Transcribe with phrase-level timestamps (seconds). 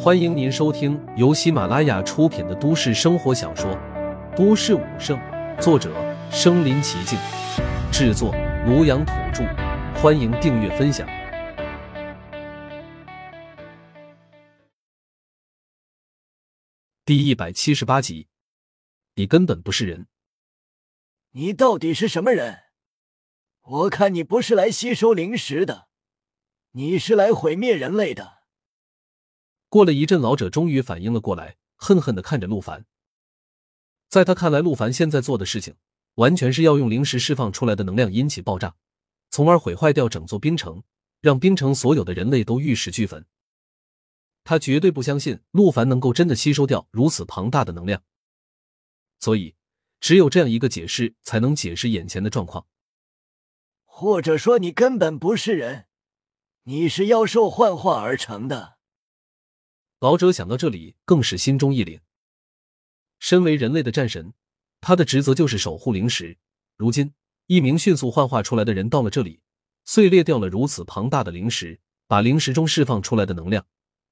[0.00, 3.70] 欢迎您收听由喜马拉雅出品的都市生活小说
[4.36, 5.18] 《都市武圣》，
[5.60, 5.92] 作者：
[6.30, 7.18] 身临其境，
[7.92, 8.32] 制作：
[8.66, 9.44] 庐阳土著。
[10.00, 11.06] 欢迎订阅分享。
[17.04, 18.28] 第一百七十八集，
[19.16, 20.06] 你根本不是人。
[21.32, 22.58] 你到底是什么人？
[23.62, 25.88] 我看你不是来吸收灵石的，
[26.72, 28.37] 你是来毁灭人类的。
[29.68, 32.86] 过了一阵，老者终于反应了过来，恨恨的看着陆凡。
[34.08, 35.76] 在他看来，陆凡现在做的事情，
[36.14, 38.74] 完全是要用灵石释放出来的能量引起爆炸，
[39.28, 40.82] 从而毁坏掉整座冰城，
[41.20, 43.26] 让冰城所有的人类都玉石俱焚。
[44.44, 48.02] 他绝对不相信陆凡能够真的吸收掉如此庞大的能量，
[49.18, 49.54] 所以
[50.00, 52.66] 只有这样一个解释，才能解释眼前的状况。
[53.84, 55.88] 或者说，你根本不是人，
[56.62, 58.77] 你是妖兽幻化而成的。
[60.00, 61.98] 老者想到这里，更是心中一凛。
[63.18, 64.32] 身为人类的战神，
[64.80, 66.38] 他的职责就是守护灵石。
[66.76, 67.14] 如今，
[67.46, 69.40] 一名迅速幻化出来的人到了这里，
[69.84, 73.66] 碎裂掉了如此庞大的灵石，把灵石中释放出来的能量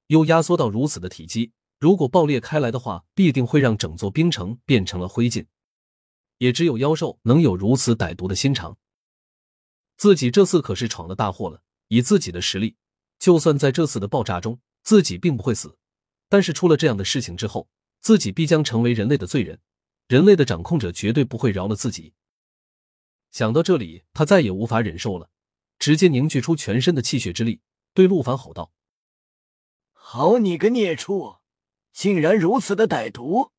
[0.09, 1.53] 又压缩到如此的体积。
[1.78, 5.47] 如果爆裂开来的话，必定会让整座冰城变成了灰烬。
[6.39, 8.77] 也只有妖兽能有如此歹毒的心肠。
[9.97, 11.62] 自己这次可是闯了大祸了。
[11.89, 12.75] 以自己的实力，
[13.21, 15.77] 就算在这次的爆炸中，自己并不会死，
[16.29, 19.59] 但是出了这样的事情之后，自己必将成为人类的罪人，
[20.06, 22.15] 人类的掌控者绝对不会饶了自己。
[23.33, 25.28] 想到这里，他再也无法忍受了，
[25.81, 27.62] 直接凝聚出全身的气血之力，
[27.95, 28.70] 对陆凡吼道
[29.91, 31.39] ：“好你个孽畜，
[31.93, 33.50] 竟然如此的歹毒，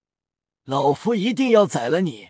[0.64, 2.30] 老夫一定要宰了你！”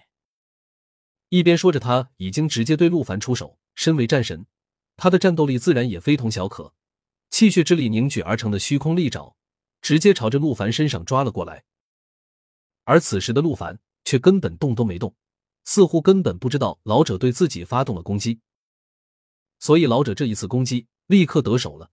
[1.29, 3.59] 一边说着，他已经直接对陆凡出手。
[3.75, 4.47] 身为战神，
[4.95, 6.73] 他的战斗力自然也非同小可。
[7.29, 9.35] 气血之力凝聚而成的虚空利爪，
[9.81, 11.63] 直接朝着陆凡身上抓了过来。
[12.83, 15.13] 而此时的陆凡却根本动都没动，
[15.65, 18.39] 似乎根本不知道老者对自己发动了攻击。
[19.59, 21.91] 所以老者这一次攻击立刻得手了，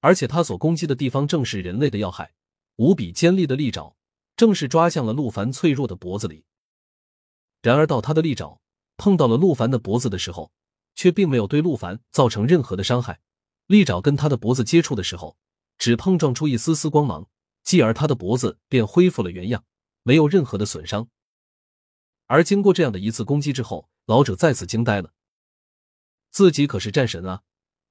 [0.00, 2.32] 而且他所攻击的地方正是人类的要害，
[2.76, 3.94] 无比尖利的利爪
[4.36, 6.44] 正是抓向了陆凡脆弱的脖子里。
[7.60, 8.60] 然而，到他的利爪
[8.96, 10.50] 碰到了陆凡的脖子的时候，
[10.94, 13.20] 却并没有对陆凡造成任何的伤害。
[13.70, 15.36] 利爪跟他的脖子接触的时候，
[15.78, 17.28] 只碰撞出一丝丝光芒，
[17.62, 19.64] 继而他的脖子便恢复了原样，
[20.02, 21.08] 没有任何的损伤。
[22.26, 25.12] 而经过这样的一次攻击之后，老者再次惊呆了。
[26.32, 27.44] 自己可是战神啊，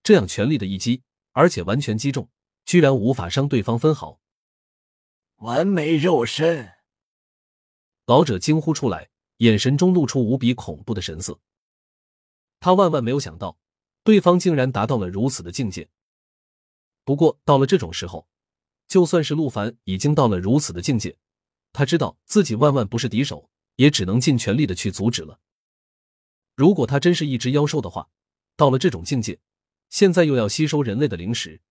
[0.03, 2.29] 这样全力的一击，而且完全击中，
[2.65, 4.19] 居然无法伤对方分毫。
[5.37, 6.73] 完美肉身！
[8.05, 11.39] 老者惊呼出来，眼神中露出无比恐怖的神色。
[12.59, 13.57] 他万万没有想到。
[14.03, 15.89] 对方竟然达到了如此的境界。
[17.03, 18.27] 不过到了这种时候，
[18.87, 21.17] 就算是陆凡已经到了如此的境界，
[21.73, 25.39] 他知道自己万万不是敌手，也只能尽全力的去阻止了。
[26.55, 28.09] 如果他真是一只妖兽的话，
[28.55, 29.39] 到了这种境界，
[29.89, 31.61] 现在又要吸收人类的灵石，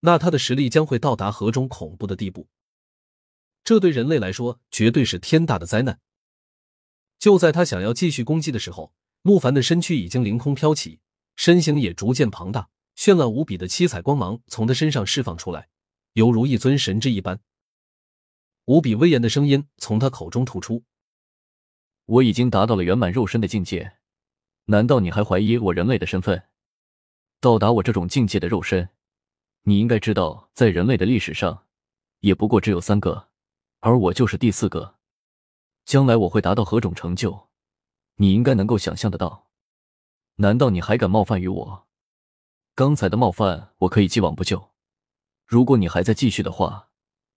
[0.00, 2.48] 那他的实力将会到达何种恐怖的地步？
[3.62, 6.00] 这对人类来说绝对是天大的灾难。
[7.18, 11.00] 就在他想要继续攻击的时候，陆凡的身躯已经凌空飘起。
[11.38, 15.68] 身形也逐渐庞大，绚烂无比的七彩光芒从他身上释放出来，
[16.14, 17.40] 犹如一尊神之一般。
[18.64, 20.82] 无比威严的声音从他口中吐出
[22.06, 23.98] ：“我已经达到了圆满肉身的境界，
[24.64, 26.48] 难道你还怀疑我人类的身份？
[27.40, 28.88] 到达我这种境界的肉身，
[29.62, 31.66] 你应该知道，在人类的历史上，
[32.18, 33.28] 也不过只有三个，
[33.78, 34.96] 而我就是第四个。
[35.84, 37.48] 将来我会达到何种成就，
[38.16, 39.44] 你应该能够想象得到。”
[40.40, 41.88] 难道你还敢冒犯于我？
[42.76, 44.72] 刚才的冒犯我可以既往不咎。
[45.44, 46.90] 如果你还在继续的话，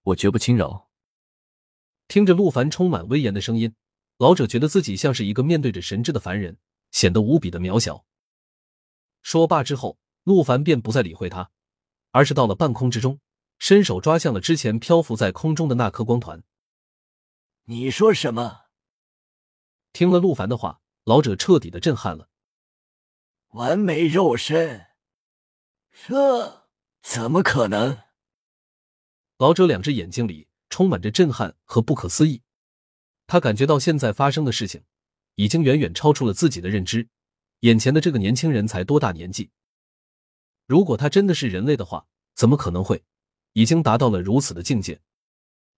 [0.03, 0.87] 我绝不轻饶。
[2.07, 3.73] 听着陆凡充满威严的声音，
[4.17, 6.59] 老者觉得自己像是一个面对着神智的凡人，
[6.91, 8.05] 显得无比的渺小。
[9.23, 11.49] 说罢之后，陆凡便不再理会他，
[12.11, 13.19] 而是到了半空之中，
[13.57, 16.43] 伸手抓向了之前漂浮在空中的那颗光团。
[17.63, 18.65] 你说什么？
[19.91, 22.27] 听了陆凡的话，老者彻底的震撼了。
[23.51, 24.87] 完美肉身，
[25.91, 26.67] 这
[27.01, 27.97] 怎么可能？
[29.37, 32.43] 老者两只眼睛里充满着震撼和不可思议。
[33.27, 34.85] 他感觉到现在发生的事情
[35.35, 37.09] 已经远远超出了自己的认知。
[37.61, 39.51] 眼前的这个年轻人才多大年纪？
[40.65, 43.03] 如果他真的是人类的话，怎么可能会
[43.51, 45.01] 已经达到了如此的境界？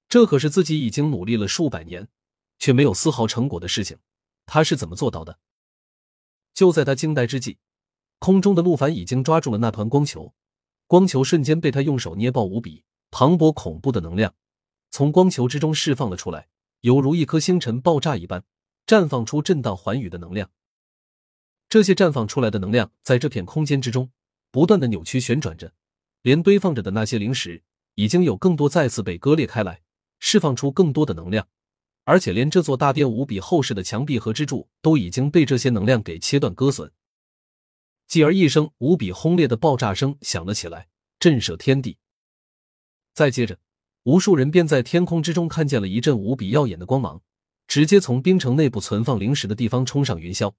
[0.08, 2.08] 这可是自己已经努力了数百年
[2.60, 3.98] 却没有丝毫成果的事情，
[4.46, 5.40] 他是怎么做到的？
[6.54, 7.58] 就在他惊呆之际，
[8.20, 10.34] 空中的陆凡已经抓住了那团光球，
[10.88, 14.34] 光球瞬间被他用手捏爆无比，磅礴恐怖的能量
[14.92, 16.48] 从光球之中释放了出来，
[16.82, 18.44] 犹如一颗星辰爆炸一般，
[18.86, 20.50] 绽放出震荡寰宇的能量。
[21.68, 24.12] 这些绽放出来的能量在这片空间之中
[24.52, 25.74] 不断的扭曲旋转着，
[26.22, 27.64] 连堆放着的那些灵石
[27.96, 29.82] 已经有更多再次被割裂开来，
[30.20, 31.48] 释放出更多的能量。
[32.06, 36.92] 而且，连这座大殿无比厚实的墙壁和支柱都已经被这些能量给切断割损。
[38.08, 41.98] 继而，一声无比轰烈的爆炸声响了起来，震慑天地。
[43.14, 43.58] 再接着，
[44.04, 47.22] 无数人便在天空之中看见了一阵无比耀眼的光芒，
[47.68, 50.54] 直接从冰城内部存放灵石的地方冲上云霄。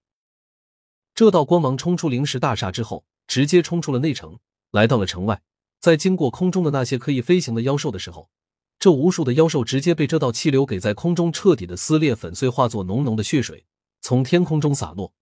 [1.15, 4.39] 这道光芒冲出灵石大厦之后，直接冲出了内城，
[4.71, 5.43] 来到了城外。
[5.79, 8.31] 在经过空中的那些可以飞行的妖兽的时候。
[8.85, 13.65] 这无数的妖兽直接被这道气流给在空中彻底的撕裂粉碎，化作浓浓的血水
[14.03, 15.15] 从天空中洒落。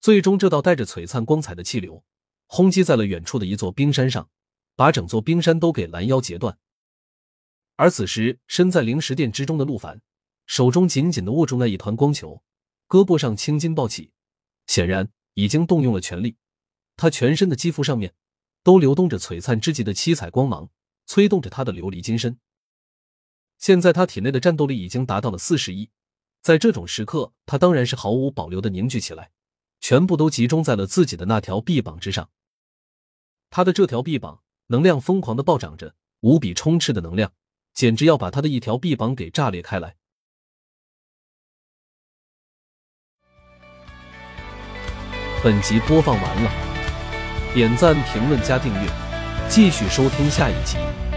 [0.00, 2.04] 最终，这道带着璀璨光彩的气流
[2.46, 4.28] 轰击在了远处的一座冰山上，
[4.76, 6.56] 把整座冰山都给拦腰截断。
[7.74, 10.00] 而此时，身在灵石殿之中的陆凡
[10.46, 12.44] 手中紧紧的握住那一团光球，
[12.86, 14.12] 胳膊上青筋暴起，
[14.68, 16.36] 显然已经动用了全力。
[16.94, 18.14] 他全身的肌肤上面
[18.62, 20.70] 都流动着璀璨之极的七彩光芒。
[21.06, 22.38] 催动着他的琉璃金身，
[23.58, 25.90] 现在他体内的战斗力已经达到了四十亿。
[26.42, 29.30] 在这种时刻，他当然是毫无保留的凝聚起来，
[29.80, 32.28] 全部都集中在了自己的那条臂膀之上。
[33.48, 37.32] 他的这条臂膀能量疯狂的暴涨着，无比充斥的能量，
[37.72, 39.96] 简直要把他的一条臂膀给炸裂开来。
[45.42, 48.90] 本集播放完了，点赞、评论、加订阅。
[49.48, 51.13] 继续收听下一集。